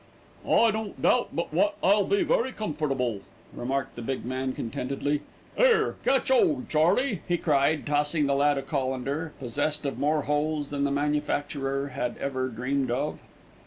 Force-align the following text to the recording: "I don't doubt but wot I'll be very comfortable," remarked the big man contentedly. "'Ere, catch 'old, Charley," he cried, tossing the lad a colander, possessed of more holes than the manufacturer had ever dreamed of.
"I 0.49 0.71
don't 0.71 0.99
doubt 0.99 1.29
but 1.31 1.53
wot 1.53 1.75
I'll 1.83 2.05
be 2.05 2.23
very 2.23 2.51
comfortable," 2.53 3.21
remarked 3.53 3.95
the 3.95 4.01
big 4.01 4.25
man 4.25 4.53
contentedly. 4.53 5.21
"'Ere, 5.55 5.95
catch 6.03 6.31
'old, 6.31 6.69
Charley," 6.69 7.21
he 7.27 7.37
cried, 7.37 7.85
tossing 7.85 8.25
the 8.25 8.33
lad 8.33 8.57
a 8.57 8.63
colander, 8.63 9.33
possessed 9.39 9.85
of 9.85 9.99
more 9.99 10.23
holes 10.23 10.71
than 10.71 10.85
the 10.85 10.89
manufacturer 10.91 11.89
had 11.89 12.17
ever 12.17 12.47
dreamed 12.47 12.89
of. 12.89 13.19